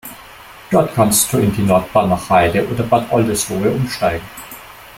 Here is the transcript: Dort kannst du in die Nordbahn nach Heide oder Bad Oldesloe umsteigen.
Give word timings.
Dort 0.71 0.95
kannst 0.95 1.31
du 1.31 1.37
in 1.37 1.53
die 1.53 1.61
Nordbahn 1.61 2.09
nach 2.09 2.27
Heide 2.31 2.67
oder 2.67 2.83
Bad 2.83 3.11
Oldesloe 3.11 3.69
umsteigen. 3.69 4.25